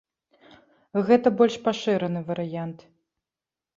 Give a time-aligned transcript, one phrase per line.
[1.09, 2.79] Гэта больш пашыраны варыянт.